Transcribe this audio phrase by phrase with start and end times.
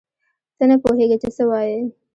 [0.57, 1.79] ته نه پوهېږې چې څه وایې.